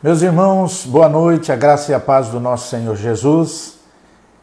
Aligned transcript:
Meus 0.00 0.22
irmãos, 0.22 0.86
boa 0.86 1.08
noite, 1.08 1.50
a 1.50 1.56
graça 1.56 1.90
e 1.90 1.94
a 1.94 1.98
paz 1.98 2.28
do 2.28 2.38
nosso 2.38 2.68
Senhor 2.68 2.94
Jesus. 2.94 3.78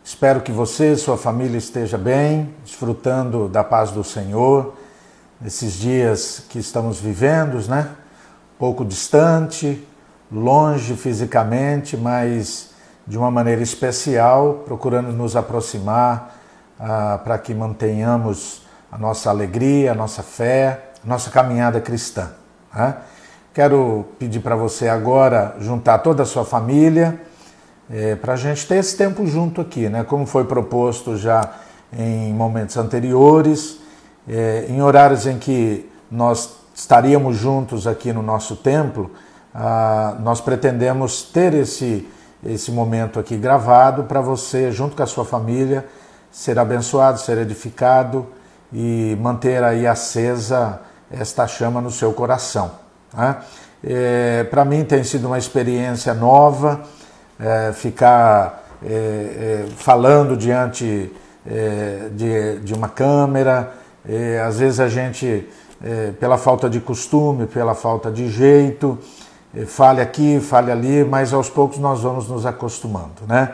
Espero 0.04 0.42
que 0.42 0.52
você 0.52 0.92
e 0.92 0.98
sua 0.98 1.18
família 1.18 1.58
esteja 1.58 1.98
bem, 1.98 2.54
desfrutando 2.66 3.48
da 3.48 3.64
paz 3.64 3.90
do 3.90 4.04
Senhor 4.04 4.74
nesses 5.40 5.72
dias 5.76 6.44
que 6.50 6.60
estamos 6.60 7.00
vivendo, 7.00 7.66
né? 7.70 7.88
Pouco 8.60 8.84
distante, 8.84 9.82
longe 10.30 10.94
fisicamente, 10.94 11.96
mas 11.96 12.72
de 13.08 13.18
uma 13.18 13.32
maneira 13.32 13.64
especial, 13.64 14.64
procurando 14.66 15.14
nos 15.14 15.38
aproximar 15.38 16.36
ah, 16.78 17.22
para 17.24 17.38
que 17.38 17.54
mantenhamos 17.54 18.64
a 18.92 18.98
nossa 18.98 19.30
alegria, 19.30 19.94
a 19.94 19.96
nossa 19.96 20.22
fé, 20.22 20.92
a 21.02 21.08
nossa 21.08 21.30
caminhada 21.30 21.80
cristã. 21.80 22.32
Né? 22.76 22.98
Quero 23.56 24.04
pedir 24.20 24.42
para 24.42 24.54
você 24.54 24.90
agora 24.90 25.56
juntar 25.62 26.00
toda 26.00 26.24
a 26.24 26.26
sua 26.26 26.44
família 26.44 27.22
é, 27.90 28.14
para 28.14 28.34
a 28.34 28.36
gente 28.36 28.68
ter 28.68 28.76
esse 28.76 28.98
tempo 28.98 29.26
junto 29.26 29.62
aqui, 29.62 29.88
né? 29.88 30.04
Como 30.04 30.26
foi 30.26 30.44
proposto 30.44 31.16
já 31.16 31.54
em 31.98 32.34
momentos 32.34 32.76
anteriores, 32.76 33.80
é, 34.28 34.66
em 34.68 34.82
horários 34.82 35.26
em 35.26 35.40
que 35.40 35.90
nós 36.12 36.58
estaríamos 36.76 37.38
juntos 37.38 37.88
aqui 37.88 38.12
no 38.12 38.22
nosso 38.22 38.58
templo, 38.58 39.12
ah, 39.54 40.18
nós 40.20 40.42
pretendemos 40.42 41.24
ter 41.24 41.54
esse, 41.54 42.06
esse 42.46 42.74
momento 42.74 43.22
aqui 43.22 43.38
gravado 43.38 44.04
para 44.04 44.20
você, 44.20 44.70
junto 44.70 44.98
com 44.98 45.04
a 45.04 45.08
sua 45.08 45.24
família, 45.24 45.86
ser 46.30 46.60
abençoado, 46.60 47.22
ser 47.22 47.38
edificado 47.38 48.28
e 48.74 49.18
manter 49.22 49.64
aí 49.64 49.88
acesa 49.88 50.82
esta 51.10 51.48
chama 51.48 51.80
no 51.80 51.90
seu 51.90 52.12
coração. 52.12 52.85
Né? 53.16 53.38
É, 53.84 54.44
Para 54.46 54.66
mim 54.66 54.84
tem 54.84 55.04
sido 55.04 55.28
uma 55.28 55.38
experiência 55.38 56.14
nova 56.14 56.82
é, 57.40 57.74
ficar 57.74 58.64
é, 58.84 58.90
é 58.90 59.66
falando 59.78 60.38
diante 60.38 61.12
é, 61.46 62.10
de, 62.12 62.60
de, 62.60 62.74
uma 62.74 62.90
câmera. 62.90 63.74
É, 64.08 64.42
às 64.42 64.60
vezes 64.60 64.80
a 64.80 64.88
gente, 64.88 65.48
pela 66.20 66.38
falta 66.38 66.70
de 66.70 66.80
costume, 66.80 67.46
pela 67.46 67.76
falta 67.76 68.12
de 68.12 68.30
jeito, 68.30 68.98
fale 69.68 70.02
aqui, 70.02 70.40
fale 70.40 70.72
ali, 70.72 71.04
mas 71.04 71.34
aos 71.34 71.50
poucos 71.50 71.78
nós 71.78 72.02
vamos 72.02 72.28
nos 72.28 72.46
acostumando. 72.46 73.24
Né? 73.28 73.52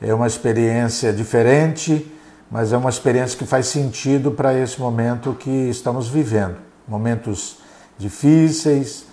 É 0.00 0.12
uma 0.12 0.26
experiência 0.26 1.12
diferente, 1.12 2.10
mas 2.50 2.72
é 2.72 2.76
uma 2.76 2.90
experiência 2.90 3.38
que 3.38 3.46
faz 3.46 3.66
sentido 3.66 4.30
para 4.30 4.52
esse 4.54 4.80
momento 4.80 5.34
que 5.34 5.68
estamos 5.68 6.08
vivendo. 6.08 6.56
Momentos 6.88 7.58
difíceis, 7.98 9.04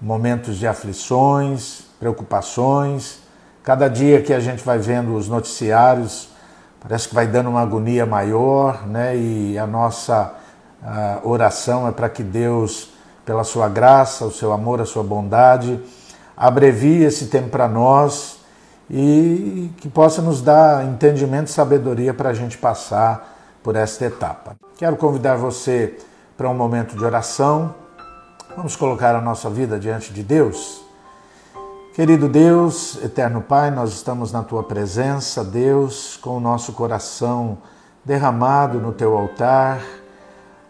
momentos 0.00 0.56
de 0.56 0.66
aflições, 0.66 1.82
preocupações. 1.98 3.20
Cada 3.62 3.88
dia 3.88 4.22
que 4.22 4.32
a 4.32 4.40
gente 4.40 4.64
vai 4.64 4.78
vendo 4.78 5.14
os 5.14 5.28
noticiários, 5.28 6.28
parece 6.80 7.08
que 7.08 7.14
vai 7.14 7.26
dando 7.26 7.50
uma 7.50 7.60
agonia 7.60 8.06
maior, 8.06 8.86
né? 8.86 9.16
E 9.16 9.58
a 9.58 9.66
nossa 9.66 10.34
a 10.82 11.20
oração 11.24 11.86
é 11.86 11.92
para 11.92 12.08
que 12.08 12.22
Deus, 12.22 12.90
pela 13.24 13.44
sua 13.44 13.68
graça, 13.68 14.24
o 14.24 14.32
seu 14.32 14.52
amor, 14.52 14.80
a 14.80 14.86
sua 14.86 15.02
bondade, 15.02 15.78
abrevie 16.36 17.04
esse 17.04 17.26
tempo 17.26 17.50
para 17.50 17.68
nós 17.68 18.38
e 18.88 19.70
que 19.76 19.88
possa 19.88 20.22
nos 20.22 20.40
dar 20.40 20.84
entendimento 20.84 21.48
e 21.48 21.50
sabedoria 21.50 22.14
para 22.14 22.30
a 22.30 22.34
gente 22.34 22.56
passar 22.56 23.36
por 23.62 23.76
esta 23.76 24.06
etapa. 24.06 24.56
Quero 24.78 24.96
convidar 24.96 25.36
você 25.36 25.98
para 26.36 26.48
um 26.48 26.54
momento 26.54 26.96
de 26.96 27.04
oração. 27.04 27.74
Vamos 28.56 28.74
colocar 28.74 29.14
a 29.14 29.20
nossa 29.20 29.48
vida 29.48 29.78
diante 29.78 30.12
de 30.12 30.24
Deus? 30.24 30.82
Querido 31.94 32.28
Deus, 32.28 32.98
eterno 33.02 33.40
Pai, 33.40 33.70
nós 33.70 33.92
estamos 33.92 34.32
na 34.32 34.42
tua 34.42 34.64
presença, 34.64 35.44
Deus, 35.44 36.16
com 36.16 36.36
o 36.36 36.40
nosso 36.40 36.72
coração 36.72 37.58
derramado 38.04 38.80
no 38.80 38.92
teu 38.92 39.16
altar. 39.16 39.80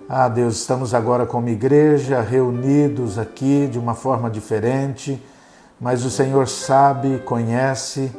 Ah, 0.06 0.28
Deus, 0.28 0.56
estamos 0.56 0.92
agora 0.92 1.24
como 1.24 1.48
igreja 1.48 2.20
reunidos 2.20 3.18
aqui 3.18 3.66
de 3.66 3.78
uma 3.78 3.94
forma 3.94 4.28
diferente, 4.28 5.20
mas 5.80 6.04
o 6.04 6.10
Senhor 6.10 6.48
sabe, 6.48 7.20
conhece 7.20 8.12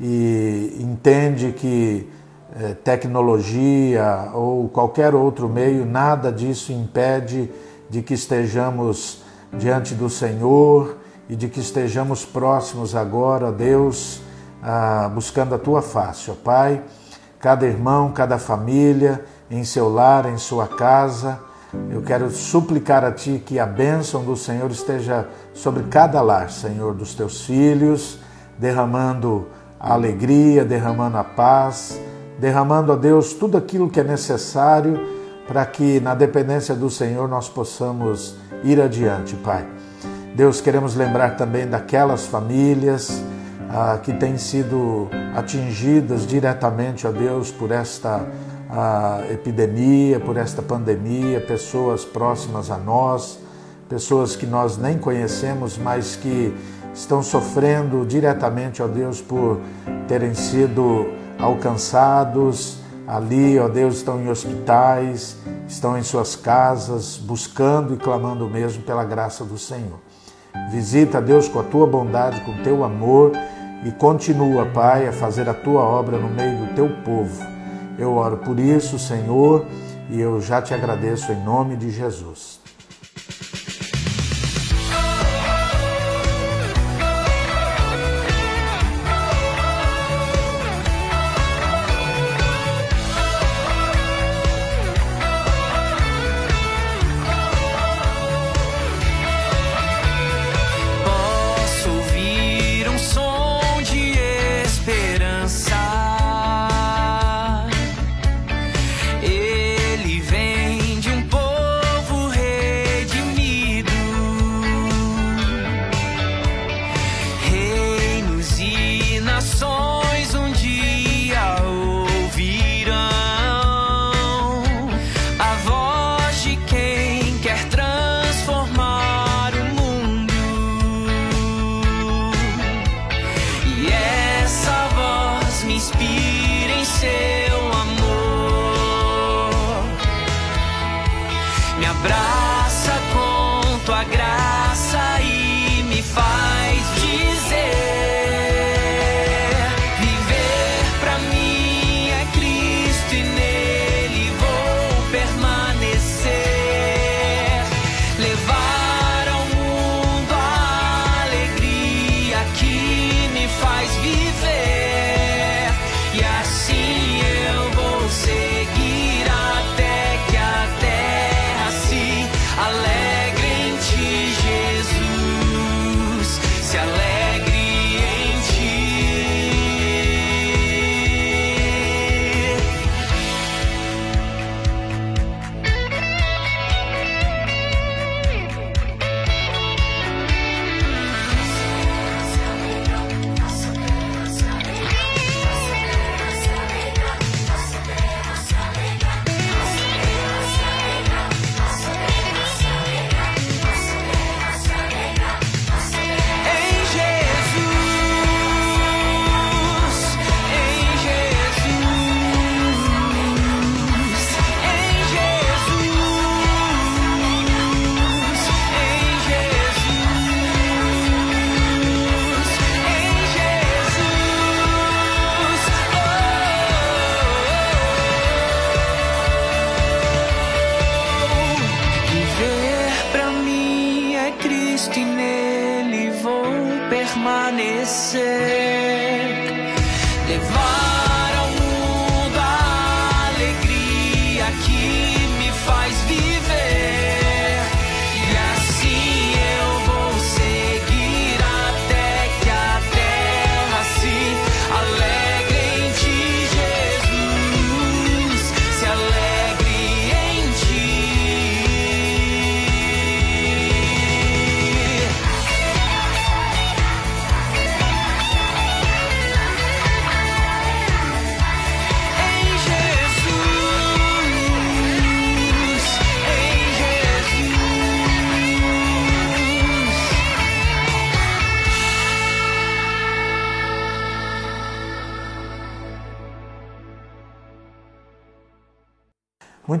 e 0.00 0.76
entende 0.80 1.50
que 1.52 2.08
eh, 2.54 2.74
tecnologia 2.84 4.30
ou 4.32 4.68
qualquer 4.68 5.12
outro 5.12 5.48
meio, 5.48 5.84
nada 5.84 6.30
disso 6.30 6.72
impede 6.72 7.50
de 7.92 8.00
que 8.00 8.14
estejamos 8.14 9.22
diante 9.52 9.94
do 9.94 10.08
Senhor 10.08 10.96
e 11.28 11.36
de 11.36 11.46
que 11.46 11.60
estejamos 11.60 12.24
próximos 12.24 12.96
agora, 12.96 13.52
Deus, 13.52 14.22
ah, 14.62 15.10
buscando 15.14 15.54
a 15.54 15.58
tua 15.58 15.82
face, 15.82 16.30
ó 16.30 16.34
Pai. 16.34 16.82
Cada 17.38 17.66
irmão, 17.66 18.10
cada 18.10 18.38
família, 18.38 19.22
em 19.50 19.62
seu 19.62 19.92
lar, 19.92 20.24
em 20.24 20.38
sua 20.38 20.66
casa, 20.66 21.38
eu 21.90 22.00
quero 22.00 22.30
suplicar 22.30 23.04
a 23.04 23.12
Ti 23.12 23.42
que 23.44 23.58
a 23.58 23.66
bênção 23.66 24.24
do 24.24 24.38
Senhor 24.38 24.70
esteja 24.70 25.28
sobre 25.52 25.82
cada 25.84 26.22
lar, 26.22 26.50
Senhor, 26.50 26.94
dos 26.94 27.14
teus 27.14 27.42
filhos, 27.44 28.18
derramando 28.58 29.48
a 29.78 29.92
alegria, 29.92 30.64
derramando 30.64 31.18
a 31.18 31.24
paz 31.24 32.00
derramando 32.42 32.92
a 32.92 32.96
Deus 32.96 33.34
tudo 33.34 33.56
aquilo 33.56 33.88
que 33.88 34.00
é 34.00 34.04
necessário 34.04 35.21
para 35.52 35.66
que, 35.66 36.00
na 36.00 36.14
dependência 36.14 36.74
do 36.74 36.88
Senhor, 36.88 37.28
nós 37.28 37.46
possamos 37.46 38.36
ir 38.64 38.80
adiante, 38.80 39.36
Pai. 39.36 39.66
Deus, 40.34 40.62
queremos 40.62 40.94
lembrar 40.94 41.36
também 41.36 41.68
daquelas 41.68 42.24
famílias 42.24 43.22
ah, 43.68 43.98
que 44.02 44.14
têm 44.14 44.38
sido 44.38 45.10
atingidas 45.36 46.26
diretamente, 46.26 47.06
ó 47.06 47.12
Deus, 47.12 47.50
por 47.50 47.70
esta 47.70 48.26
ah, 48.70 49.20
epidemia, 49.30 50.18
por 50.18 50.38
esta 50.38 50.62
pandemia, 50.62 51.38
pessoas 51.38 52.02
próximas 52.02 52.70
a 52.70 52.78
nós, 52.78 53.38
pessoas 53.90 54.34
que 54.34 54.46
nós 54.46 54.78
nem 54.78 54.96
conhecemos, 54.96 55.76
mas 55.76 56.16
que 56.16 56.56
estão 56.94 57.22
sofrendo 57.22 58.06
diretamente, 58.06 58.82
ó 58.82 58.88
Deus, 58.88 59.20
por 59.20 59.60
terem 60.08 60.32
sido 60.32 61.08
alcançados 61.38 62.78
ali, 63.06 63.58
ó 63.58 63.68
Deus, 63.68 63.96
estão 63.96 64.18
em 64.18 64.30
hospitais, 64.30 65.41
estão 65.72 65.96
em 65.96 66.02
suas 66.02 66.36
casas, 66.36 67.16
buscando 67.16 67.94
e 67.94 67.96
clamando 67.96 68.48
mesmo 68.48 68.82
pela 68.82 69.04
graça 69.04 69.42
do 69.42 69.56
Senhor. 69.56 69.98
Visita, 70.70 71.20
Deus, 71.20 71.48
com 71.48 71.60
a 71.60 71.62
tua 71.62 71.86
bondade, 71.86 72.42
com 72.42 72.52
o 72.52 72.62
teu 72.62 72.84
amor 72.84 73.32
e 73.84 73.90
continua, 73.90 74.66
Pai, 74.66 75.08
a 75.08 75.12
fazer 75.12 75.48
a 75.48 75.54
tua 75.54 75.82
obra 75.82 76.18
no 76.18 76.28
meio 76.28 76.66
do 76.66 76.74
teu 76.74 76.88
povo. 77.02 77.42
Eu 77.98 78.14
oro 78.14 78.36
por 78.38 78.60
isso, 78.60 78.98
Senhor, 78.98 79.66
e 80.10 80.20
eu 80.20 80.40
já 80.40 80.60
te 80.60 80.74
agradeço 80.74 81.32
em 81.32 81.42
nome 81.42 81.74
de 81.76 81.90
Jesus. 81.90 82.61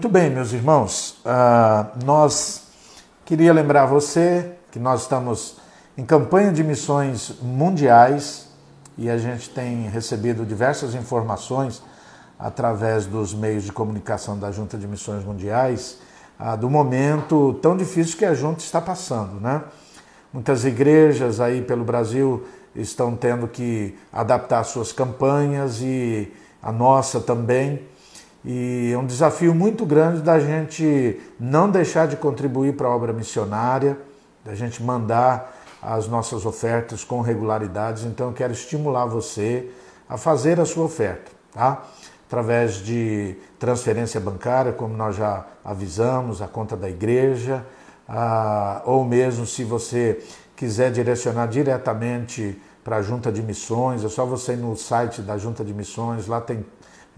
Muito 0.02 0.12
bem, 0.12 0.30
meus 0.30 0.52
irmãos, 0.52 1.20
ah, 1.24 1.92
nós 2.04 2.64
queria 3.24 3.52
lembrar 3.52 3.86
você 3.86 4.50
que 4.72 4.80
nós 4.80 5.02
estamos 5.02 5.58
em 5.96 6.04
campanha 6.04 6.50
de 6.50 6.64
missões 6.64 7.34
mundiais 7.40 8.48
e 8.98 9.08
a 9.08 9.16
gente 9.16 9.48
tem 9.50 9.88
recebido 9.88 10.44
diversas 10.44 10.96
informações 10.96 11.80
através 12.36 13.06
dos 13.06 13.32
meios 13.32 13.62
de 13.62 13.70
comunicação 13.70 14.36
da 14.36 14.50
Junta 14.50 14.76
de 14.76 14.88
Missões 14.88 15.24
Mundiais 15.24 16.00
ah, 16.36 16.56
do 16.56 16.68
momento 16.68 17.56
tão 17.62 17.76
difícil 17.76 18.18
que 18.18 18.24
a 18.24 18.34
Junta 18.34 18.58
está 18.58 18.80
passando, 18.80 19.40
né? 19.40 19.62
Muitas 20.32 20.64
igrejas 20.64 21.38
aí 21.38 21.62
pelo 21.62 21.84
Brasil 21.84 22.44
estão 22.74 23.14
tendo 23.14 23.46
que 23.46 23.96
adaptar 24.12 24.64
suas 24.64 24.92
campanhas 24.92 25.80
e 25.80 26.32
a 26.60 26.72
nossa 26.72 27.20
também. 27.20 27.92
E 28.44 28.90
é 28.92 28.98
um 28.98 29.06
desafio 29.06 29.54
muito 29.54 29.86
grande 29.86 30.20
da 30.20 30.40
gente 30.40 31.20
não 31.38 31.70
deixar 31.70 32.08
de 32.08 32.16
contribuir 32.16 32.76
para 32.76 32.88
a 32.88 32.90
obra 32.90 33.12
missionária, 33.12 33.96
da 34.44 34.54
gente 34.54 34.82
mandar 34.82 35.56
as 35.80 36.08
nossas 36.08 36.44
ofertas 36.44 37.04
com 37.04 37.20
regularidades. 37.20 38.04
Então, 38.04 38.28
eu 38.28 38.32
quero 38.32 38.52
estimular 38.52 39.06
você 39.06 39.70
a 40.08 40.16
fazer 40.16 40.60
a 40.60 40.64
sua 40.64 40.84
oferta, 40.84 41.30
tá? 41.52 41.82
Através 42.26 42.76
de 42.76 43.36
transferência 43.58 44.20
bancária, 44.20 44.72
como 44.72 44.96
nós 44.96 45.16
já 45.16 45.46
avisamos, 45.64 46.42
a 46.42 46.48
conta 46.48 46.76
da 46.76 46.88
igreja, 46.88 47.64
ah, 48.08 48.82
ou 48.84 49.04
mesmo 49.04 49.46
se 49.46 49.64
você 49.64 50.22
quiser 50.56 50.90
direcionar 50.90 51.46
diretamente 51.46 52.60
para 52.82 52.96
a 52.96 53.02
Junta 53.02 53.30
de 53.30 53.42
Missões, 53.42 54.04
é 54.04 54.08
só 54.08 54.24
você 54.24 54.54
ir 54.54 54.56
no 54.56 54.76
site 54.76 55.22
da 55.22 55.38
Junta 55.38 55.64
de 55.64 55.72
Missões, 55.72 56.26
lá 56.26 56.40
tem 56.40 56.64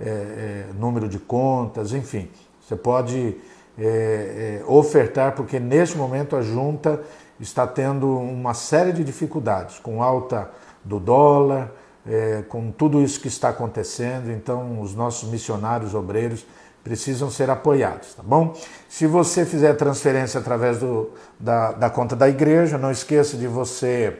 é, 0.00 0.08
é, 0.08 0.66
número 0.78 1.08
de 1.08 1.18
contas, 1.18 1.92
enfim. 1.92 2.28
Você 2.60 2.76
pode 2.76 3.36
é, 3.78 4.60
é, 4.60 4.64
ofertar, 4.66 5.34
porque 5.34 5.60
neste 5.60 5.96
momento 5.96 6.36
a 6.36 6.42
junta 6.42 7.00
está 7.38 7.66
tendo 7.66 8.08
uma 8.18 8.54
série 8.54 8.92
de 8.92 9.04
dificuldades, 9.04 9.78
com 9.78 10.02
alta 10.02 10.50
do 10.84 10.98
dólar, 10.98 11.72
é, 12.06 12.42
com 12.48 12.70
tudo 12.70 13.02
isso 13.02 13.20
que 13.20 13.28
está 13.28 13.48
acontecendo, 13.48 14.30
então 14.30 14.80
os 14.80 14.94
nossos 14.94 15.28
missionários 15.28 15.94
obreiros 15.94 16.46
precisam 16.82 17.30
ser 17.30 17.48
apoiados, 17.48 18.14
tá 18.14 18.22
bom? 18.22 18.54
Se 18.88 19.06
você 19.06 19.46
fizer 19.46 19.72
transferência 19.74 20.38
através 20.38 20.78
do, 20.78 21.10
da, 21.40 21.72
da 21.72 21.88
conta 21.88 22.14
da 22.14 22.28
igreja, 22.28 22.76
não 22.76 22.90
esqueça 22.90 23.38
de 23.38 23.46
você 23.46 24.18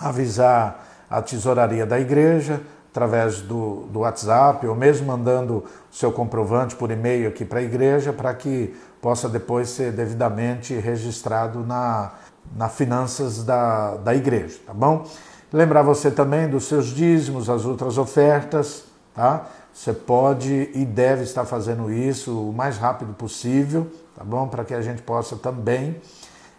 avisar 0.00 1.06
a 1.08 1.22
tesouraria 1.22 1.86
da 1.86 2.00
igreja 2.00 2.60
através 2.92 3.40
do, 3.40 3.86
do 3.90 4.00
WhatsApp 4.00 4.66
ou 4.66 4.76
mesmo 4.76 5.06
mandando 5.06 5.64
o 5.90 5.94
seu 5.94 6.12
comprovante 6.12 6.76
por 6.76 6.90
e-mail 6.90 7.26
aqui 7.26 7.42
para 7.42 7.60
a 7.60 7.62
igreja 7.62 8.12
para 8.12 8.34
que 8.34 8.76
possa 9.00 9.30
depois 9.30 9.70
ser 9.70 9.92
devidamente 9.92 10.74
registrado 10.74 11.66
na, 11.66 12.12
na 12.54 12.68
finanças 12.68 13.42
da, 13.42 13.96
da 13.96 14.14
igreja, 14.14 14.58
tá 14.66 14.74
bom? 14.74 15.06
Lembrar 15.50 15.82
você 15.82 16.10
também 16.10 16.48
dos 16.48 16.64
seus 16.64 16.86
dízimos, 16.86 17.48
as 17.48 17.64
outras 17.64 17.96
ofertas, 17.96 18.84
tá? 19.14 19.46
Você 19.72 19.94
pode 19.94 20.70
e 20.74 20.84
deve 20.84 21.24
estar 21.24 21.46
fazendo 21.46 21.90
isso 21.90 22.50
o 22.50 22.52
mais 22.52 22.76
rápido 22.76 23.14
possível, 23.14 23.90
tá 24.14 24.22
bom? 24.22 24.46
Para 24.48 24.64
que 24.64 24.74
a 24.74 24.82
gente 24.82 25.00
possa 25.00 25.34
também 25.36 25.96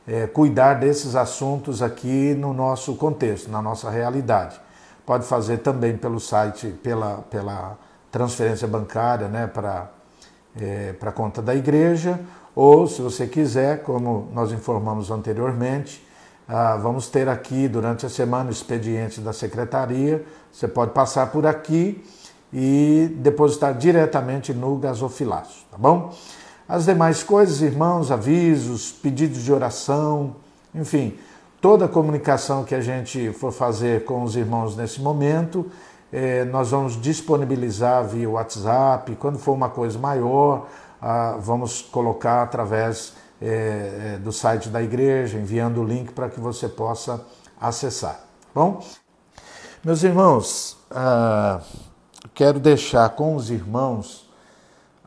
é, 0.07 0.25
cuidar 0.25 0.75
desses 0.75 1.15
assuntos 1.15 1.83
aqui 1.83 2.33
no 2.33 2.53
nosso 2.53 2.95
contexto, 2.95 3.51
na 3.51 3.61
nossa 3.61 3.89
realidade. 3.89 4.59
Pode 5.05 5.25
fazer 5.25 5.57
também 5.57 5.97
pelo 5.97 6.19
site, 6.19 6.67
pela, 6.81 7.17
pela 7.29 7.77
transferência 8.11 8.67
bancária 8.67 9.27
né, 9.27 9.47
para 9.47 9.89
é, 10.59 10.95
a 11.01 11.11
conta 11.11 11.41
da 11.41 11.53
igreja, 11.55 12.19
ou 12.55 12.87
se 12.87 13.01
você 13.01 13.25
quiser, 13.27 13.83
como 13.83 14.29
nós 14.33 14.51
informamos 14.51 15.09
anteriormente, 15.09 16.05
ah, 16.47 16.75
vamos 16.75 17.07
ter 17.07 17.27
aqui 17.29 17.67
durante 17.67 18.05
a 18.05 18.09
semana 18.09 18.49
o 18.49 18.51
expediente 18.51 19.21
da 19.21 19.31
secretaria. 19.31 20.25
Você 20.51 20.67
pode 20.67 20.91
passar 20.91 21.31
por 21.31 21.47
aqui 21.47 22.03
e 22.51 23.09
depositar 23.17 23.73
diretamente 23.73 24.53
no 24.53 24.77
gasofilaço, 24.77 25.65
tá 25.71 25.77
bom? 25.77 26.13
As 26.67 26.85
demais 26.85 27.23
coisas, 27.23 27.61
irmãos, 27.61 28.11
avisos, 28.11 28.91
pedidos 28.91 29.41
de 29.41 29.51
oração, 29.51 30.35
enfim, 30.75 31.17
toda 31.63 31.85
a 31.85 31.87
comunicação 31.87 32.65
que 32.65 32.75
a 32.75 32.81
gente 32.81 33.31
for 33.31 33.49
fazer 33.49 34.03
com 34.03 34.21
os 34.23 34.35
irmãos 34.35 34.75
nesse 34.75 34.99
momento, 34.99 35.71
eh, 36.11 36.43
nós 36.43 36.71
vamos 36.71 37.01
disponibilizar 37.01 38.05
via 38.05 38.29
WhatsApp. 38.29 39.15
Quando 39.15 39.39
for 39.39 39.53
uma 39.53 39.69
coisa 39.69 39.97
maior, 39.97 40.67
ah, 41.01 41.37
vamos 41.39 41.81
colocar 41.81 42.43
através 42.43 43.13
eh, 43.41 44.15
eh, 44.15 44.17
do 44.17 44.33
site 44.33 44.67
da 44.67 44.83
igreja, 44.83 45.37
enviando 45.37 45.79
o 45.79 45.85
link 45.85 46.11
para 46.11 46.29
que 46.29 46.37
você 46.37 46.67
possa 46.67 47.25
acessar. 47.61 48.19
Bom, 48.53 48.83
meus 49.81 50.03
irmãos, 50.03 50.77
ah, 50.91 51.61
quero 52.33 52.59
deixar 52.59 53.07
com 53.11 53.37
os 53.37 53.49
irmãos 53.49 54.29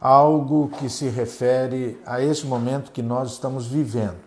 algo 0.00 0.70
que 0.78 0.88
se 0.88 1.06
refere 1.10 2.00
a 2.06 2.22
esse 2.22 2.46
momento 2.46 2.92
que 2.92 3.02
nós 3.02 3.32
estamos 3.32 3.66
vivendo. 3.66 4.24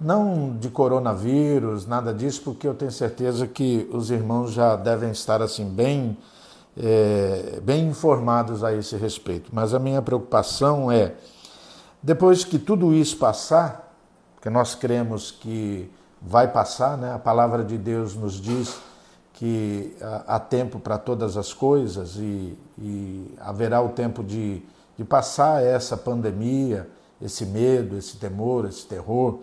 Não 0.00 0.56
de 0.56 0.68
coronavírus, 0.68 1.84
nada 1.84 2.14
disso, 2.14 2.42
porque 2.42 2.68
eu 2.68 2.74
tenho 2.74 2.92
certeza 2.92 3.48
que 3.48 3.88
os 3.92 4.10
irmãos 4.10 4.52
já 4.52 4.76
devem 4.76 5.10
estar 5.10 5.42
assim 5.42 5.64
bem, 5.64 6.16
é, 6.76 7.58
bem 7.62 7.88
informados 7.88 8.62
a 8.62 8.72
esse 8.72 8.96
respeito. 8.96 9.50
Mas 9.52 9.74
a 9.74 9.78
minha 9.80 10.00
preocupação 10.00 10.90
é, 10.90 11.14
depois 12.00 12.44
que 12.44 12.60
tudo 12.60 12.94
isso 12.94 13.16
passar, 13.16 13.92
porque 14.36 14.48
nós 14.48 14.76
cremos 14.76 15.32
que 15.32 15.90
vai 16.22 16.46
passar, 16.46 16.96
né? 16.96 17.12
a 17.12 17.18
palavra 17.18 17.64
de 17.64 17.76
Deus 17.76 18.14
nos 18.14 18.40
diz 18.40 18.78
que 19.34 19.96
há 20.26 20.38
tempo 20.38 20.78
para 20.78 20.98
todas 20.98 21.36
as 21.36 21.52
coisas 21.52 22.16
e, 22.16 22.56
e 22.76 23.34
haverá 23.40 23.80
o 23.80 23.90
tempo 23.90 24.22
de, 24.22 24.62
de 24.96 25.04
passar 25.04 25.62
essa 25.62 25.96
pandemia, 25.96 26.88
esse 27.20 27.44
medo, 27.46 27.96
esse 27.96 28.16
temor, 28.16 28.64
esse 28.64 28.86
terror. 28.86 29.40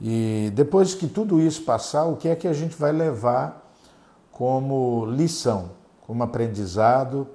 E 0.00 0.50
depois 0.54 0.94
que 0.94 1.06
tudo 1.06 1.40
isso 1.40 1.62
passar, 1.62 2.04
o 2.04 2.16
que 2.16 2.28
é 2.28 2.36
que 2.36 2.48
a 2.48 2.52
gente 2.52 2.76
vai 2.76 2.92
levar 2.92 3.64
como 4.32 5.06
lição, 5.06 5.70
como 6.06 6.22
aprendizado, 6.22 7.28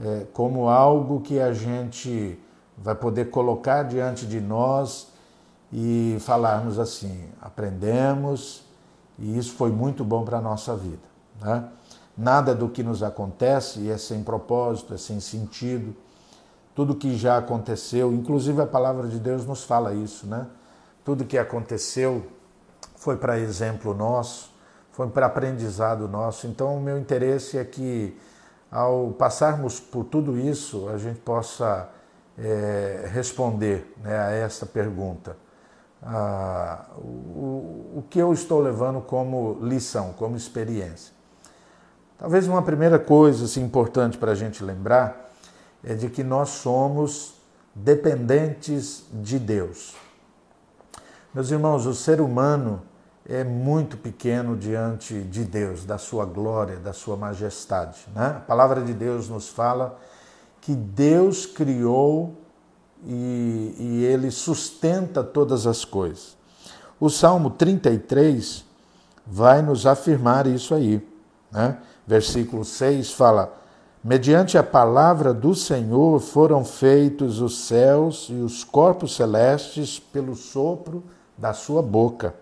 é, 0.00 0.26
como 0.32 0.68
algo 0.68 1.20
que 1.20 1.40
a 1.40 1.52
gente 1.52 2.38
vai 2.78 2.94
poder 2.94 3.30
colocar 3.30 3.82
diante 3.82 4.26
de 4.26 4.40
nós 4.40 5.08
e 5.72 6.16
falarmos 6.20 6.78
assim: 6.78 7.24
aprendemos 7.40 8.62
e 9.18 9.36
isso 9.36 9.52
foi 9.54 9.70
muito 9.70 10.04
bom 10.04 10.24
para 10.24 10.38
a 10.38 10.40
nossa 10.40 10.74
vida. 10.76 11.02
Né? 11.40 11.64
Nada 12.16 12.54
do 12.54 12.68
que 12.68 12.82
nos 12.82 13.02
acontece 13.02 13.90
é 13.90 13.98
sem 13.98 14.22
propósito, 14.22 14.94
é 14.94 14.96
sem 14.96 15.20
sentido. 15.20 15.94
Tudo 16.74 16.94
que 16.94 17.16
já 17.16 17.36
aconteceu, 17.36 18.12
inclusive 18.12 18.62
a 18.62 18.66
palavra 18.66 19.08
de 19.08 19.18
Deus 19.18 19.44
nos 19.44 19.64
fala 19.64 19.92
isso, 19.92 20.26
né? 20.26 20.46
Tudo 21.04 21.24
que 21.24 21.38
aconteceu 21.38 22.26
foi 22.96 23.16
para 23.16 23.38
exemplo 23.38 23.94
nosso, 23.94 24.52
foi 24.92 25.08
para 25.08 25.26
aprendizado 25.26 26.06
nosso. 26.06 26.46
Então, 26.46 26.76
o 26.76 26.80
meu 26.80 26.98
interesse 26.98 27.56
é 27.56 27.64
que, 27.64 28.18
ao 28.70 29.10
passarmos 29.12 29.80
por 29.80 30.04
tudo 30.04 30.38
isso, 30.38 30.88
a 30.88 30.98
gente 30.98 31.20
possa 31.20 31.88
é, 32.38 33.08
responder 33.12 33.94
né, 34.02 34.18
a 34.18 34.30
esta 34.32 34.66
pergunta: 34.66 35.36
ah, 36.02 36.84
o, 36.98 37.98
o 37.98 38.04
que 38.08 38.18
eu 38.18 38.32
estou 38.32 38.60
levando 38.60 39.00
como 39.00 39.58
lição, 39.62 40.12
como 40.12 40.36
experiência. 40.36 41.14
Talvez 42.18 42.46
uma 42.46 42.60
primeira 42.60 42.98
coisa 42.98 43.46
assim, 43.46 43.62
importante 43.62 44.18
para 44.18 44.32
a 44.32 44.34
gente 44.34 44.62
lembrar 44.62 45.30
é 45.82 45.94
de 45.94 46.10
que 46.10 46.22
nós 46.22 46.50
somos 46.50 47.34
dependentes 47.74 49.06
de 49.10 49.38
Deus. 49.38 49.94
Meus 51.32 51.52
irmãos, 51.52 51.86
o 51.86 51.94
ser 51.94 52.20
humano 52.20 52.82
é 53.24 53.44
muito 53.44 53.96
pequeno 53.96 54.56
diante 54.56 55.22
de 55.22 55.44
Deus, 55.44 55.84
da 55.84 55.96
sua 55.96 56.24
glória, 56.24 56.76
da 56.78 56.92
sua 56.92 57.16
majestade. 57.16 58.00
Né? 58.12 58.34
A 58.38 58.40
palavra 58.40 58.82
de 58.82 58.92
Deus 58.92 59.28
nos 59.28 59.48
fala 59.48 59.96
que 60.60 60.74
Deus 60.74 61.46
criou 61.46 62.34
e, 63.06 63.76
e 63.78 64.04
ele 64.04 64.28
sustenta 64.32 65.22
todas 65.22 65.68
as 65.68 65.84
coisas. 65.84 66.36
O 66.98 67.08
Salmo 67.08 67.50
33 67.50 68.64
vai 69.24 69.62
nos 69.62 69.86
afirmar 69.86 70.48
isso 70.48 70.74
aí. 70.74 71.00
Né? 71.52 71.78
Versículo 72.04 72.64
6 72.64 73.12
fala: 73.12 73.56
Mediante 74.02 74.58
a 74.58 74.64
palavra 74.64 75.32
do 75.32 75.54
Senhor 75.54 76.18
foram 76.18 76.64
feitos 76.64 77.40
os 77.40 77.66
céus 77.66 78.26
e 78.28 78.34
os 78.34 78.64
corpos 78.64 79.14
celestes 79.14 80.00
pelo 80.00 80.34
sopro 80.34 81.04
da 81.40 81.54
sua 81.54 81.82
boca. 81.82 82.34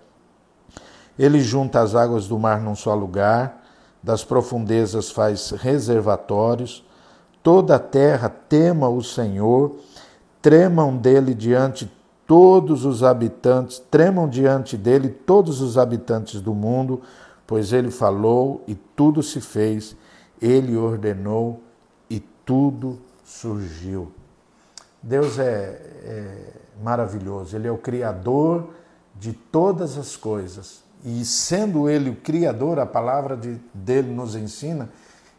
Ele 1.16 1.40
junta 1.40 1.80
as 1.80 1.94
águas 1.94 2.26
do 2.26 2.38
mar 2.38 2.60
num 2.60 2.74
só 2.74 2.94
lugar, 2.94 3.64
das 4.02 4.24
profundezas 4.24 5.10
faz 5.10 5.50
reservatórios. 5.50 6.84
Toda 7.42 7.76
a 7.76 7.78
terra 7.78 8.28
tema 8.28 8.88
o 8.88 9.02
Senhor 9.02 9.76
tremam 10.42 10.96
dele 10.96 11.34
diante 11.34 11.90
todos 12.26 12.84
os 12.84 13.02
habitantes, 13.02 13.82
tremam 13.90 14.28
diante 14.28 14.76
dele 14.76 15.08
todos 15.08 15.60
os 15.60 15.78
habitantes 15.78 16.40
do 16.40 16.52
mundo, 16.52 17.00
pois 17.46 17.72
ele 17.72 17.90
falou 17.90 18.62
e 18.66 18.74
tudo 18.74 19.22
se 19.22 19.40
fez, 19.40 19.96
ele 20.40 20.76
ordenou 20.76 21.62
e 22.10 22.20
tudo 22.44 22.98
surgiu. 23.24 24.12
Deus 25.02 25.38
é, 25.38 25.80
é 26.04 26.52
maravilhoso, 26.82 27.56
ele 27.56 27.66
é 27.66 27.72
o 27.72 27.78
Criador 27.78 28.68
de 29.18 29.32
todas 29.32 29.98
as 29.98 30.16
coisas. 30.16 30.82
E 31.04 31.24
sendo 31.24 31.88
ele 31.88 32.10
o 32.10 32.16
Criador, 32.16 32.78
a 32.78 32.86
palavra 32.86 33.36
de, 33.36 33.60
dele 33.72 34.12
nos 34.12 34.34
ensina 34.34 34.90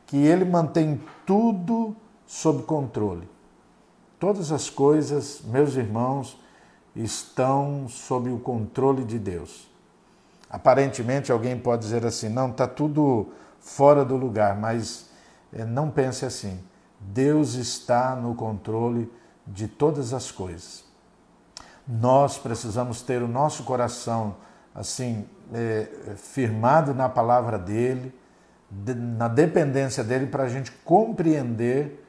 que 0.06 0.18
ele 0.18 0.46
mantém 0.46 1.02
tudo 1.26 1.96
sob 2.26 2.64
controle. 2.64 3.30
Todas 4.20 4.52
as 4.52 4.70
coisas, 4.70 5.42
meus 5.44 5.76
irmãos, 5.76 6.40
estão 6.96 7.88
sob 7.88 8.30
o 8.30 8.40
controle 8.40 9.04
de 9.04 9.18
Deus. 9.18 9.70
Aparentemente, 10.50 11.32
alguém 11.32 11.58
pode 11.58 11.84
dizer 11.84 12.06
assim: 12.06 12.28
não, 12.28 12.50
está 12.50 12.68
tudo 12.68 13.30
fora 13.60 14.04
do 14.04 14.16
lugar, 14.18 14.58
mas 14.58 15.10
é, 15.54 15.64
não 15.64 15.90
pense 15.90 16.26
assim. 16.26 16.60
Deus 17.00 17.54
está 17.54 18.16
no 18.16 18.36
controle 18.36 19.10
de 19.46 19.68
todas 19.68 20.14
as 20.14 20.32
coisas. 20.32 20.84
Nós 21.92 22.38
precisamos 22.38 23.02
ter 23.02 23.24
o 23.24 23.28
nosso 23.28 23.64
coração 23.64 24.36
assim 24.76 25.26
é, 25.52 25.88
firmado 26.16 26.94
na 26.94 27.10
palavra 27.10 27.58
dele, 27.58 28.14
de, 28.70 28.94
na 28.94 29.28
dependência 29.28 30.04
dele, 30.04 30.28
para 30.28 30.44
a 30.44 30.48
gente 30.48 30.72
compreender 30.86 32.06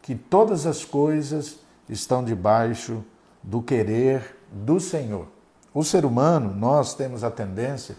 que 0.00 0.14
todas 0.14 0.66
as 0.66 0.84
coisas 0.84 1.58
estão 1.88 2.22
debaixo 2.22 3.04
do 3.42 3.60
querer 3.60 4.38
do 4.52 4.78
Senhor. 4.78 5.26
O 5.72 5.82
ser 5.82 6.04
humano, 6.04 6.54
nós 6.54 6.94
temos 6.94 7.24
a 7.24 7.30
tendência 7.30 7.96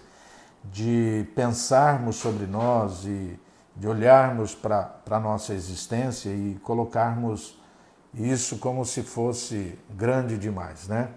de 0.64 1.28
pensarmos 1.36 2.16
sobre 2.16 2.46
nós 2.48 3.04
e 3.04 3.38
de 3.76 3.88
olharmos 3.90 4.56
para 4.56 5.02
a 5.12 5.20
nossa 5.20 5.54
existência 5.54 6.30
e 6.30 6.58
colocarmos 6.64 7.60
isso 8.14 8.58
como 8.58 8.86
se 8.86 9.04
fosse 9.04 9.78
grande 9.90 10.38
demais, 10.38 10.88
né? 10.88 11.10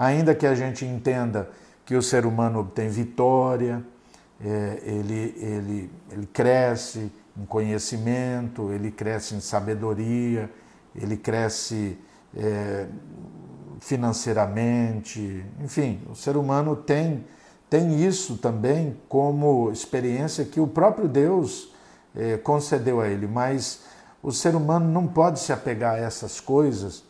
Ainda 0.00 0.34
que 0.34 0.46
a 0.46 0.54
gente 0.54 0.82
entenda 0.82 1.50
que 1.84 1.94
o 1.94 2.00
ser 2.00 2.24
humano 2.24 2.60
obtém 2.60 2.88
vitória, 2.88 3.84
é, 4.42 4.80
ele, 4.82 5.34
ele, 5.36 5.90
ele 6.10 6.26
cresce, 6.26 7.12
em 7.36 7.44
conhecimento, 7.44 8.72
ele 8.72 8.90
cresce 8.90 9.34
em 9.34 9.40
sabedoria, 9.40 10.50
ele 10.96 11.18
cresce 11.18 11.98
é, 12.34 12.86
financeiramente, 13.78 15.44
enfim, 15.62 16.00
o 16.10 16.14
ser 16.14 16.34
humano 16.34 16.74
tem, 16.74 17.26
tem 17.68 18.02
isso 18.02 18.38
também 18.38 18.98
como 19.06 19.70
experiência 19.70 20.46
que 20.46 20.60
o 20.60 20.66
próprio 20.66 21.08
Deus 21.08 21.74
é, 22.16 22.38
concedeu 22.38 23.02
a 23.02 23.06
ele, 23.06 23.26
mas 23.26 23.82
o 24.22 24.32
ser 24.32 24.54
humano 24.54 24.90
não 24.90 25.06
pode 25.06 25.40
se 25.40 25.52
apegar 25.52 25.96
a 25.96 25.98
essas 25.98 26.40
coisas 26.40 27.09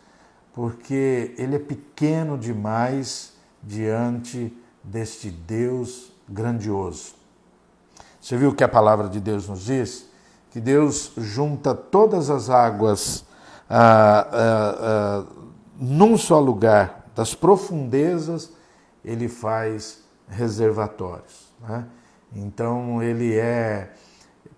porque 0.52 1.34
ele 1.38 1.56
é 1.56 1.58
pequeno 1.58 2.36
demais 2.36 3.32
diante 3.62 4.56
deste 4.82 5.30
Deus 5.30 6.12
grandioso. 6.28 7.14
Você 8.20 8.36
viu 8.36 8.50
o 8.50 8.54
que 8.54 8.64
a 8.64 8.68
palavra 8.68 9.08
de 9.08 9.20
Deus 9.20 9.48
nos 9.48 9.64
diz? 9.64 10.10
que 10.50 10.60
Deus 10.60 11.12
junta 11.16 11.74
todas 11.74 12.28
as 12.28 12.50
águas 12.50 13.24
ah, 13.68 14.26
ah, 14.32 14.76
ah, 14.80 15.24
num 15.78 16.18
só 16.18 16.40
lugar, 16.40 17.06
das 17.14 17.34
profundezas, 17.34 18.52
ele 19.04 19.28
faz 19.28 20.02
reservatórios. 20.28 21.52
Né? 21.60 21.86
Então 22.34 23.02
ele 23.02 23.36
é 23.36 23.92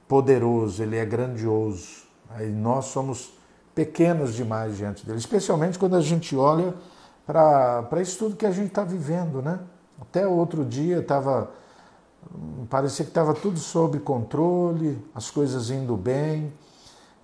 poderoso, 0.08 0.82
ele 0.82 0.96
é 0.96 1.04
grandioso. 1.04 2.02
E 2.40 2.46
nós 2.46 2.87
somos 2.87 3.34
pequenos 3.74 4.34
demais 4.34 4.76
diante 4.76 5.06
dele, 5.06 5.18
especialmente 5.18 5.78
quando 5.78 5.96
a 5.96 6.00
gente 6.00 6.36
olha 6.36 6.74
para 7.26 8.00
isso 8.00 8.18
tudo 8.18 8.36
que 8.36 8.46
a 8.46 8.50
gente 8.50 8.68
está 8.68 8.84
vivendo. 8.84 9.40
Né? 9.40 9.58
Até 10.00 10.26
outro 10.26 10.64
dia 10.64 10.98
estava 10.98 11.50
parecia 12.68 13.04
que 13.04 13.10
estava 13.10 13.34
tudo 13.34 13.58
sob 13.58 13.98
controle, 13.98 15.04
as 15.14 15.30
coisas 15.30 15.70
indo 15.70 15.96
bem, 15.96 16.52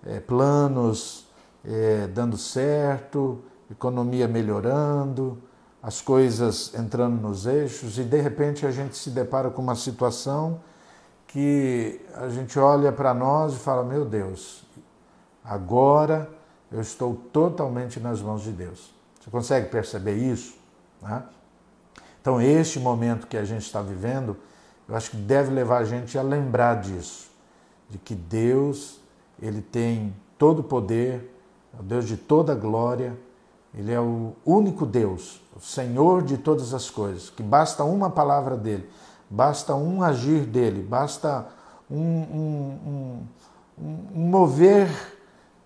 é, 0.04 0.20
planos 0.20 1.26
é, 1.64 2.06
dando 2.08 2.36
certo, 2.36 3.40
economia 3.70 4.26
melhorando, 4.26 5.38
as 5.82 6.00
coisas 6.00 6.74
entrando 6.74 7.20
nos 7.20 7.46
eixos 7.46 7.98
e 7.98 8.02
de 8.02 8.20
repente 8.20 8.66
a 8.66 8.70
gente 8.70 8.96
se 8.96 9.10
depara 9.10 9.50
com 9.50 9.62
uma 9.62 9.76
situação 9.76 10.60
que 11.26 12.00
a 12.14 12.28
gente 12.28 12.58
olha 12.58 12.90
para 12.90 13.14
nós 13.14 13.54
e 13.54 13.58
fala: 13.58 13.84
Meu 13.84 14.04
Deus, 14.04 14.64
agora 15.44 16.28
eu 16.70 16.80
estou 16.80 17.14
totalmente 17.32 17.98
nas 18.00 18.20
mãos 18.20 18.42
de 18.42 18.52
Deus. 18.52 18.92
Você 19.20 19.30
consegue 19.30 19.68
perceber 19.68 20.16
isso? 20.16 20.56
Né? 21.02 21.22
Então, 22.20 22.40
este 22.40 22.78
momento 22.78 23.26
que 23.26 23.36
a 23.36 23.44
gente 23.44 23.62
está 23.62 23.80
vivendo 23.80 24.36
eu 24.88 24.96
acho 24.96 25.10
que 25.10 25.16
deve 25.18 25.52
levar 25.52 25.78
a 25.78 25.84
gente 25.84 26.16
a 26.18 26.22
lembrar 26.22 26.80
disso, 26.80 27.28
de 27.90 27.98
que 27.98 28.14
Deus, 28.14 28.98
ele 29.40 29.60
tem 29.60 30.14
todo 30.38 30.60
o 30.60 30.64
poder, 30.64 31.30
é 31.76 31.80
o 31.80 31.82
Deus 31.82 32.06
de 32.06 32.16
toda 32.16 32.54
glória, 32.54 33.14
ele 33.74 33.92
é 33.92 34.00
o 34.00 34.32
único 34.46 34.86
Deus, 34.86 35.42
o 35.54 35.60
Senhor 35.60 36.22
de 36.22 36.38
todas 36.38 36.72
as 36.72 36.88
coisas, 36.88 37.28
que 37.28 37.42
basta 37.42 37.84
uma 37.84 38.08
palavra 38.08 38.56
dele, 38.56 38.88
basta 39.28 39.74
um 39.74 40.02
agir 40.02 40.46
dele, 40.46 40.82
basta 40.82 41.46
um, 41.90 42.00
um, 42.00 43.22
um, 43.78 43.98
um 44.14 44.20
mover 44.22 44.88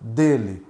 dele, 0.01 0.65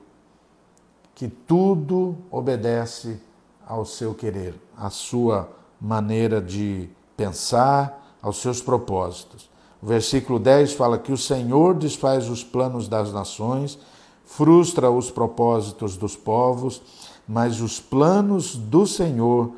que 1.15 1.27
tudo 1.27 2.17
obedece 2.32 3.20
ao 3.65 3.86
seu 3.86 4.13
querer, 4.13 4.55
à 4.77 4.89
sua 4.89 5.50
maneira 5.79 6.41
de 6.41 6.89
pensar, 7.15 8.17
aos 8.22 8.38
seus 8.38 8.62
propósitos. 8.62 9.50
O 9.82 9.86
versículo 9.86 10.39
10 10.39 10.74
fala 10.74 10.98
que 10.98 11.12
o 11.12 11.17
Senhor 11.17 11.74
desfaz 11.75 12.29
os 12.29 12.43
planos 12.43 12.88
das 12.88 13.12
nações, 13.12 13.77
frustra 14.25 14.89
os 14.89 15.12
propósitos 15.12 15.98
dos 15.98 16.15
povos, 16.15 16.82
mas 17.27 17.60
os 17.60 17.79
planos 17.79 18.55
do 18.55 18.88
Senhor 18.88 19.51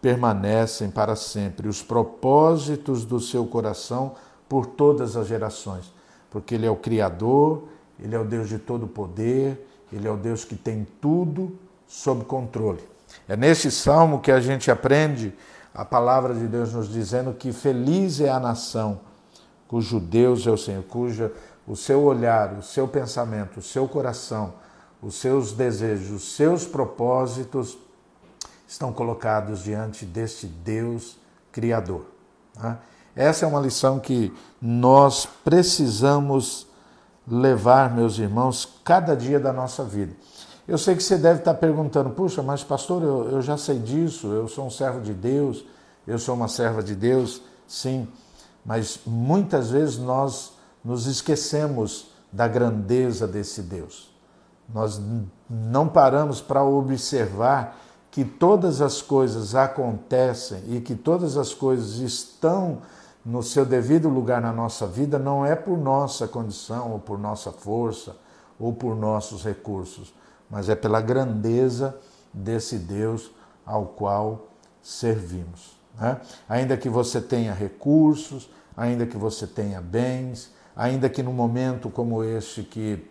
permanecem 0.00 0.90
para 0.90 1.16
sempre, 1.16 1.68
os 1.68 1.82
propósitos 1.82 3.04
do 3.04 3.18
seu 3.20 3.46
coração 3.46 4.12
por 4.48 4.66
todas 4.66 5.16
as 5.16 5.26
gerações, 5.26 5.92
porque 6.30 6.54
Ele 6.54 6.66
é 6.66 6.70
o 6.70 6.76
Criador, 6.76 7.64
Ele 7.98 8.14
é 8.14 8.18
o 8.18 8.24
Deus 8.24 8.48
de 8.48 8.58
todo 8.58 8.86
poder, 8.86 9.66
Ele 9.92 10.06
é 10.06 10.10
o 10.10 10.16
Deus 10.16 10.44
que 10.44 10.56
tem 10.56 10.86
tudo 11.00 11.58
sob 11.86 12.24
controle. 12.24 12.82
É 13.28 13.36
nesse 13.36 13.70
salmo 13.70 14.20
que 14.20 14.30
a 14.30 14.40
gente 14.40 14.70
aprende 14.70 15.34
a 15.74 15.84
palavra 15.84 16.34
de 16.34 16.46
Deus 16.46 16.72
nos 16.72 16.88
dizendo 16.88 17.32
que 17.32 17.52
feliz 17.52 18.20
é 18.20 18.28
a 18.28 18.40
nação 18.40 19.00
cujo 19.70 20.00
Deus 20.00 20.48
é 20.48 20.50
o 20.50 20.56
Senhor, 20.56 20.82
cuja 20.82 21.32
o 21.64 21.76
seu 21.76 22.02
olhar, 22.02 22.54
o 22.54 22.62
seu 22.62 22.88
pensamento, 22.88 23.60
o 23.60 23.62
seu 23.62 23.86
coração, 23.86 24.54
os 25.00 25.14
seus 25.14 25.52
desejos, 25.52 26.10
os 26.10 26.34
seus 26.34 26.66
propósitos 26.66 27.78
estão 28.66 28.92
colocados 28.92 29.62
diante 29.62 30.04
deste 30.04 30.48
Deus 30.48 31.16
Criador. 31.52 32.04
Tá? 32.52 32.80
Essa 33.14 33.44
é 33.44 33.48
uma 33.48 33.60
lição 33.60 34.00
que 34.00 34.34
nós 34.60 35.24
precisamos 35.44 36.66
levar, 37.30 37.94
meus 37.94 38.18
irmãos, 38.18 38.80
cada 38.84 39.14
dia 39.14 39.38
da 39.38 39.52
nossa 39.52 39.84
vida. 39.84 40.12
Eu 40.66 40.76
sei 40.76 40.96
que 40.96 41.02
você 41.02 41.16
deve 41.16 41.38
estar 41.38 41.54
perguntando, 41.54 42.10
puxa, 42.10 42.42
mas 42.42 42.64
pastor, 42.64 43.02
eu, 43.02 43.30
eu 43.30 43.42
já 43.42 43.56
sei 43.56 43.78
disso, 43.78 44.28
eu 44.28 44.48
sou 44.48 44.66
um 44.66 44.70
servo 44.70 45.00
de 45.00 45.14
Deus, 45.14 45.64
eu 46.06 46.18
sou 46.18 46.34
uma 46.34 46.48
serva 46.48 46.82
de 46.82 46.94
Deus, 46.94 47.40
sim, 47.66 48.08
mas 48.64 49.00
muitas 49.06 49.70
vezes 49.70 49.98
nós 49.98 50.52
nos 50.84 51.06
esquecemos 51.06 52.08
da 52.32 52.48
grandeza 52.48 53.26
desse 53.26 53.62
Deus. 53.62 54.10
Nós 54.72 55.00
não 55.48 55.88
paramos 55.88 56.40
para 56.40 56.62
observar 56.62 57.76
que 58.10 58.24
todas 58.24 58.80
as 58.80 59.00
coisas 59.00 59.54
acontecem 59.54 60.62
e 60.68 60.80
que 60.80 60.94
todas 60.94 61.36
as 61.36 61.54
coisas 61.54 61.96
estão 61.98 62.78
no 63.30 63.42
seu 63.42 63.64
devido 63.64 64.08
lugar 64.08 64.42
na 64.42 64.52
nossa 64.52 64.86
vida, 64.86 65.18
não 65.18 65.46
é 65.46 65.54
por 65.54 65.78
nossa 65.78 66.26
condição, 66.26 66.90
ou 66.92 66.98
por 66.98 67.16
nossa 67.16 67.52
força, 67.52 68.16
ou 68.58 68.72
por 68.72 68.96
nossos 68.96 69.44
recursos, 69.44 70.12
mas 70.50 70.68
é 70.68 70.74
pela 70.74 71.00
grandeza 71.00 71.96
desse 72.34 72.76
Deus 72.76 73.30
ao 73.64 73.86
qual 73.86 74.48
servimos. 74.82 75.78
Né? 75.98 76.20
Ainda 76.48 76.76
que 76.76 76.88
você 76.88 77.20
tenha 77.20 77.54
recursos, 77.54 78.50
ainda 78.76 79.06
que 79.06 79.16
você 79.16 79.46
tenha 79.46 79.80
bens, 79.80 80.52
ainda 80.74 81.08
que 81.08 81.22
no 81.22 81.32
momento 81.32 81.88
como 81.88 82.24
este 82.24 82.64
que 82.64 83.08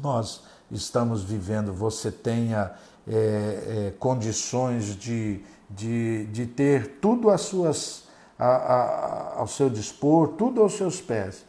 nós 0.00 0.44
estamos 0.70 1.24
vivendo, 1.24 1.72
você 1.72 2.12
tenha 2.12 2.72
é, 3.06 3.14
é, 3.16 3.94
condições 3.98 4.94
de, 4.94 5.40
de, 5.68 6.26
de 6.26 6.46
ter 6.46 6.98
tudo 7.00 7.30
às 7.30 7.40
suas, 7.40 8.04
a, 8.38 8.46
a, 8.46 9.38
ao 9.40 9.46
seu 9.46 9.68
dispor, 9.68 10.28
tudo 10.28 10.62
aos 10.62 10.74
seus 10.74 11.00
pés. 11.00 11.44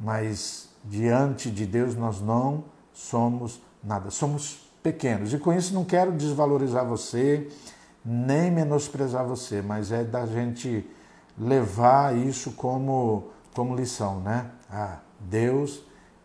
Mas 0.00 0.68
diante 0.84 1.50
de 1.50 1.66
Deus 1.66 1.94
nós 1.94 2.20
não 2.20 2.64
somos 2.92 3.60
nada, 3.82 4.10
somos 4.10 4.70
pequenos. 4.82 5.32
E 5.32 5.38
com 5.38 5.52
isso 5.52 5.74
não 5.74 5.84
quero 5.84 6.12
desvalorizar 6.12 6.84
você, 6.84 7.48
nem 8.04 8.50
menosprezar 8.50 9.24
você, 9.24 9.62
mas 9.62 9.92
é 9.92 10.02
da 10.02 10.26
gente 10.26 10.88
levar 11.38 12.16
isso 12.16 12.52
como, 12.52 13.28
como 13.54 13.76
lição, 13.76 14.20
né? 14.20 14.50
Ah, 14.70 14.98
Deus 15.20 15.82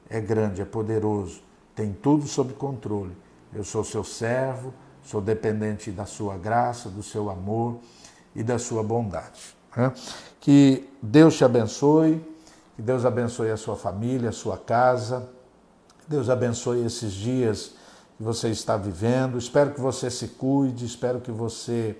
é 0.10 0.20
grande, 0.20 0.62
é 0.62 0.66
poderoso, 0.66 1.42
tem 1.76 1.94
tudo 1.94 2.26
sob 2.28 2.54
controle. 2.54 3.16
Eu 3.54 3.64
sou 3.64 3.84
seu 3.84 4.04
servo, 4.04 4.74
sou 5.04 5.22
dependente 5.22 5.92
da 5.92 6.06
sua 6.06 6.38
graça, 6.38 6.90
do 6.90 7.04
seu 7.04 7.30
amor 7.30 7.78
e 8.36 8.44
da 8.44 8.60
sua 8.60 8.84
bondade. 8.84 9.57
Né? 9.76 9.92
Que 10.40 10.90
Deus 11.02 11.36
te 11.36 11.44
abençoe, 11.44 12.22
que 12.76 12.82
Deus 12.82 13.06
abençoe 13.06 13.52
a 13.52 13.58
sua 13.58 13.76
família, 13.76 14.30
a 14.30 14.34
sua 14.34 14.58
casa, 14.58 15.28
que 16.00 16.10
Deus 16.10 16.30
abençoe 16.30 16.86
esses 16.86 17.14
dias 17.14 17.74
que 18.18 18.24
você 18.24 18.50
está 18.50 18.78
vivendo. 18.78 19.38
Espero 19.38 19.72
que 19.72 19.82
você 19.82 20.10
se 20.10 20.30
cuide, 20.30 20.86
espero 20.86 21.20
que 21.20 21.32
você 21.32 21.98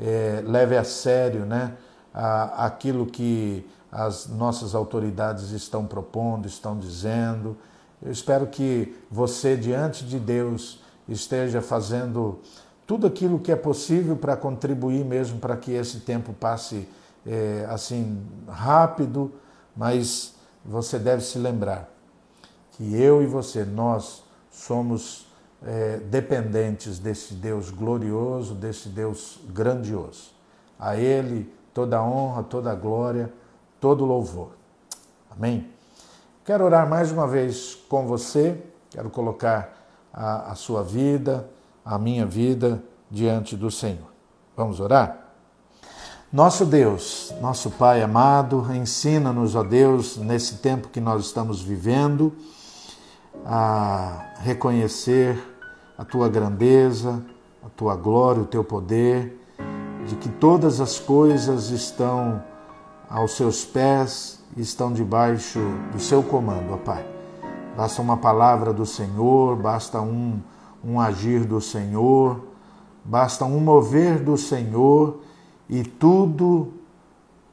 é, 0.00 0.42
leve 0.46 0.76
a 0.76 0.84
sério 0.84 1.44
né, 1.44 1.74
a, 2.12 2.66
aquilo 2.66 3.06
que 3.06 3.66
as 3.90 4.26
nossas 4.26 4.74
autoridades 4.74 5.50
estão 5.50 5.86
propondo, 5.86 6.46
estão 6.46 6.78
dizendo. 6.78 7.56
Eu 8.02 8.10
espero 8.10 8.46
que 8.46 8.96
você, 9.10 9.56
diante 9.56 10.04
de 10.04 10.18
Deus, 10.18 10.80
esteja 11.08 11.60
fazendo 11.60 12.40
tudo 12.86 13.06
aquilo 13.06 13.38
que 13.38 13.52
é 13.52 13.56
possível 13.56 14.16
para 14.16 14.36
contribuir 14.36 15.04
mesmo 15.04 15.38
para 15.38 15.56
que 15.56 15.72
esse 15.72 16.00
tempo 16.00 16.32
passe 16.32 16.88
é, 17.26 17.66
assim 17.68 18.20
rápido, 18.48 19.32
mas 19.76 20.34
você 20.64 20.98
deve 20.98 21.22
se 21.22 21.38
lembrar 21.38 21.88
que 22.72 22.94
eu 23.00 23.22
e 23.22 23.26
você, 23.26 23.64
nós 23.64 24.24
somos 24.50 25.26
é, 25.64 25.98
dependentes 25.98 26.98
desse 26.98 27.34
Deus 27.34 27.70
glorioso, 27.70 28.54
desse 28.54 28.88
Deus 28.88 29.38
grandioso. 29.48 30.32
A 30.78 30.96
Ele 30.96 31.52
toda 31.72 31.98
a 31.98 32.04
honra, 32.04 32.42
toda 32.42 32.70
a 32.70 32.74
glória, 32.74 33.32
todo 33.80 34.04
o 34.04 34.06
louvor. 34.06 34.50
Amém? 35.30 35.70
Quero 36.44 36.64
orar 36.64 36.88
mais 36.88 37.10
uma 37.12 37.26
vez 37.26 37.74
com 37.88 38.06
você, 38.06 38.60
quero 38.90 39.08
colocar 39.10 39.72
a, 40.12 40.52
a 40.52 40.54
sua 40.54 40.82
vida, 40.82 41.48
a 41.84 41.98
minha 41.98 42.26
vida 42.26 42.82
diante 43.10 43.56
do 43.56 43.70
Senhor. 43.70 44.12
Vamos 44.56 44.80
orar? 44.80 45.18
Nosso 46.32 46.64
Deus, 46.64 47.34
nosso 47.40 47.70
Pai 47.70 48.02
amado, 48.02 48.66
ensina-nos, 48.74 49.54
ó 49.54 49.62
Deus, 49.62 50.16
nesse 50.16 50.56
tempo 50.56 50.88
que 50.88 51.00
nós 51.00 51.26
estamos 51.26 51.60
vivendo, 51.60 52.32
a 53.44 54.32
reconhecer 54.38 55.38
a 55.98 56.04
tua 56.04 56.28
grandeza, 56.28 57.22
a 57.64 57.68
tua 57.68 57.94
glória, 57.96 58.42
o 58.42 58.46
teu 58.46 58.64
poder, 58.64 59.38
de 60.06 60.16
que 60.16 60.28
todas 60.28 60.80
as 60.80 60.98
coisas 60.98 61.70
estão 61.70 62.42
aos 63.10 63.32
seus 63.32 63.64
pés 63.64 64.42
estão 64.56 64.92
debaixo 64.92 65.58
do 65.92 66.00
seu 66.00 66.22
comando, 66.22 66.74
ó 66.74 66.76
Pai. 66.76 67.04
Basta 67.76 68.02
uma 68.02 68.16
palavra 68.16 68.72
do 68.72 68.84
Senhor, 68.84 69.56
basta 69.56 70.00
um, 70.00 70.40
um 70.84 71.00
agir 71.00 71.44
do 71.44 71.60
Senhor, 71.60 72.40
basta 73.04 73.44
um 73.44 73.60
mover 73.60 74.18
do 74.18 74.36
Senhor 74.36 75.20
e 75.68 75.82
tudo 75.82 76.72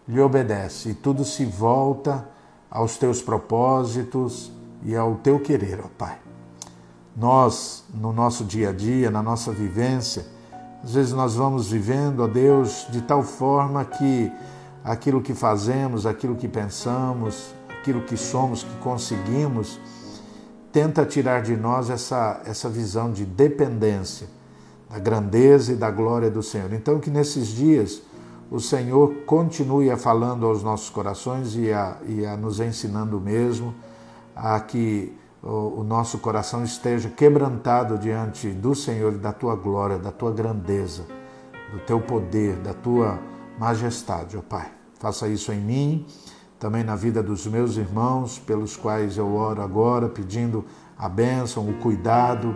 lhe 0.07 0.19
obedece, 0.19 0.89
e 0.89 0.93
tudo 0.93 1.23
se 1.23 1.45
volta 1.45 2.27
aos 2.69 2.97
teus 2.97 3.21
propósitos 3.21 4.51
e 4.83 4.95
ao 4.95 5.15
teu 5.15 5.39
querer, 5.39 5.79
ó 5.83 5.87
Pai. 5.97 6.17
Nós, 7.15 7.83
no 7.93 8.13
nosso 8.13 8.43
dia 8.43 8.69
a 8.69 8.73
dia, 8.73 9.11
na 9.11 9.21
nossa 9.21 9.51
vivência, 9.51 10.25
às 10.83 10.93
vezes 10.93 11.11
nós 11.11 11.35
vamos 11.35 11.69
vivendo, 11.69 12.23
ó 12.23 12.27
Deus, 12.27 12.87
de 12.89 13.01
tal 13.01 13.21
forma 13.21 13.83
que 13.83 14.31
aquilo 14.83 15.21
que 15.21 15.33
fazemos, 15.33 16.05
aquilo 16.05 16.35
que 16.35 16.47
pensamos, 16.47 17.53
aquilo 17.79 18.01
que 18.01 18.15
somos, 18.15 18.63
que 18.63 18.75
conseguimos, 18.77 19.79
tenta 20.71 21.05
tirar 21.05 21.41
de 21.41 21.55
nós 21.55 21.89
essa, 21.89 22.41
essa 22.45 22.69
visão 22.69 23.11
de 23.11 23.25
dependência 23.25 24.27
da 24.89 24.99
grandeza 24.99 25.73
e 25.73 25.75
da 25.75 25.91
glória 25.91 26.29
do 26.29 26.41
Senhor. 26.41 26.73
Então, 26.73 26.99
que 26.99 27.09
nesses 27.09 27.47
dias 27.47 28.01
o 28.51 28.59
Senhor 28.59 29.13
continue 29.25 29.91
a 29.91 29.97
falando 29.97 30.45
aos 30.45 30.63
nossos 30.63 30.89
corações 30.89 31.55
e 31.55 31.71
a, 31.71 31.97
e 32.07 32.25
a 32.25 32.35
nos 32.35 32.59
ensinando 32.59 33.19
mesmo 33.19 33.75
a 34.35 34.59
que 34.59 35.15
o, 35.43 35.81
o 35.81 35.83
nosso 35.83 36.17
coração 36.17 36.63
esteja 36.63 37.09
quebrantado 37.09 37.97
diante 37.97 38.49
do 38.49 38.73
Senhor 38.73 39.13
e 39.13 39.17
da 39.17 39.31
tua 39.31 39.55
glória, 39.55 39.99
da 39.99 40.11
tua 40.11 40.31
grandeza, 40.31 41.05
do 41.71 41.79
teu 41.79 42.01
poder, 42.01 42.55
da 42.57 42.73
tua 42.73 43.19
majestade, 43.59 44.35
ó 44.35 44.41
Pai. 44.41 44.71
Faça 44.99 45.27
isso 45.27 45.51
em 45.51 45.59
mim 45.59 46.05
também 46.59 46.83
na 46.83 46.95
vida 46.95 47.23
dos 47.23 47.47
meus 47.47 47.77
irmãos, 47.77 48.37
pelos 48.37 48.75
quais 48.75 49.17
eu 49.17 49.33
oro 49.33 49.61
agora, 49.61 50.09
pedindo 50.09 50.65
a 50.97 51.07
bênção, 51.07 51.67
o 51.67 51.73
cuidado. 51.75 52.53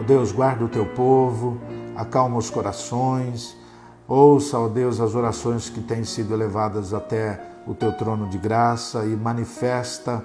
Ó 0.00 0.04
Deus, 0.04 0.30
guarda 0.30 0.64
o 0.64 0.68
teu 0.68 0.86
povo, 0.86 1.60
acalma 1.96 2.38
os 2.38 2.48
corações, 2.48 3.56
ouça, 4.06 4.58
ó 4.58 4.68
Deus, 4.68 5.00
as 5.00 5.14
orações 5.14 5.68
que 5.68 5.80
têm 5.80 6.04
sido 6.04 6.32
elevadas 6.32 6.94
até 6.94 7.40
o 7.66 7.74
teu 7.74 7.92
trono 7.92 8.28
de 8.28 8.38
graça 8.38 9.04
e 9.04 9.16
manifesta 9.16 10.24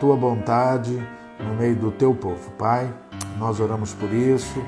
tua 0.00 0.16
bondade 0.16 1.00
no 1.38 1.54
meio 1.54 1.76
do 1.76 1.92
teu 1.92 2.14
povo. 2.14 2.50
Pai, 2.52 2.92
nós 3.38 3.60
oramos 3.60 3.92
por 3.94 4.12
isso, 4.12 4.60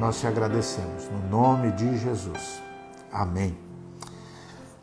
nós 0.00 0.18
te 0.18 0.26
agradecemos, 0.26 1.08
no 1.10 1.28
nome 1.28 1.72
de 1.72 1.98
Jesus. 1.98 2.62
Amém. 3.12 3.65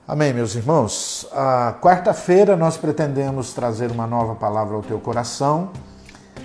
Amém, 0.06 0.34
meus 0.34 0.54
irmãos. 0.54 1.26
A 1.32 1.76
quarta-feira 1.80 2.58
nós 2.58 2.76
pretendemos 2.76 3.54
trazer 3.54 3.90
uma 3.90 4.06
nova 4.06 4.36
palavra 4.36 4.76
ao 4.76 4.82
teu 4.82 5.00
coração, 5.00 5.70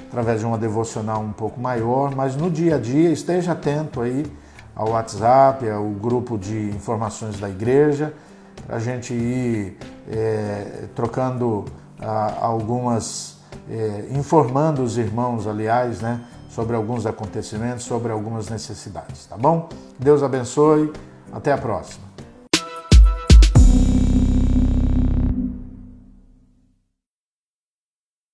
através 0.07 0.39
de 0.39 0.47
uma 0.47 0.57
devocional 0.57 1.21
um 1.21 1.33
pouco 1.33 1.61
maior, 1.61 2.15
mas 2.15 2.37
no 2.37 2.49
dia 2.49 2.77
a 2.77 2.79
dia 2.79 3.11
esteja 3.11 3.51
atento 3.51 4.01
aí 4.01 4.25
ao 4.77 4.91
WhatsApp, 4.91 5.69
ao 5.69 5.87
grupo 5.87 6.39
de 6.39 6.71
informações 6.71 7.41
da 7.41 7.51
igreja, 7.51 8.15
para 8.65 8.77
a 8.77 8.79
gente 8.79 9.13
ir 9.13 9.77
é, 10.09 10.85
trocando 10.95 11.65
ah, 12.01 12.37
algumas, 12.41 13.39
é, 13.69 14.07
informando 14.13 14.85
os 14.85 14.97
irmãos, 14.97 15.49
aliás, 15.49 16.01
né, 16.01 16.21
sobre 16.49 16.77
alguns 16.77 17.07
acontecimentos, 17.07 17.85
sobre 17.85 18.13
algumas 18.13 18.49
necessidades, 18.49 19.27
tá 19.27 19.37
bom? 19.37 19.69
Deus 19.99 20.23
abençoe, 20.23 20.93
até 21.33 21.51
a 21.51 21.59
próxima. 21.59 22.08